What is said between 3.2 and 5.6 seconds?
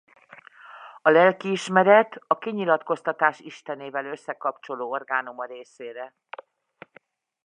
Istenével összekapcsoló orgánum a